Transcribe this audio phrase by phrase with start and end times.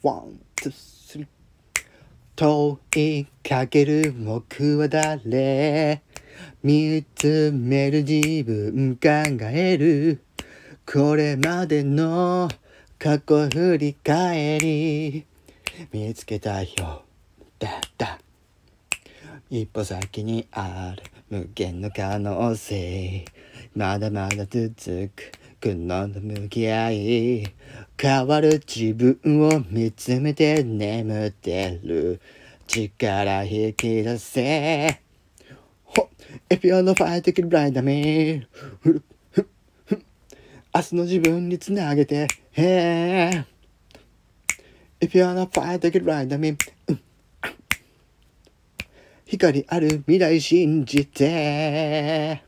[0.00, 1.26] One, two, three。
[2.36, 6.02] 問いかける僕は誰？
[6.62, 9.08] 見つめる自分考
[9.50, 10.22] える。
[10.86, 12.48] これまでの
[12.96, 15.26] 過去振り返り。
[15.92, 17.02] 見つけたよ。
[17.58, 18.20] ただ
[19.50, 23.24] 一歩先にある無限の可能性。
[23.74, 25.32] まだまだ続く。
[25.60, 27.52] 苦悩と向き合い。
[28.00, 32.20] 変わる自分を見つめて眠ってる
[32.68, 35.00] 力引き出せ
[35.82, 36.08] ほ
[36.48, 38.46] If you're not fighting it right だめ
[38.80, 39.48] ふるふ
[39.84, 40.02] ふ
[40.72, 43.44] 明日の自分につなげて Hey
[45.00, 46.56] If you're not fighting it right だめ
[49.26, 52.44] 光ある未来信じて